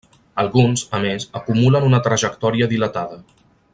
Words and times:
Alguns, 0.43 0.83
a 0.99 1.01
més, 1.03 1.27
acumulen 1.41 1.85
una 1.91 2.01
trajectòria 2.07 2.69
dilatada. 2.73 3.21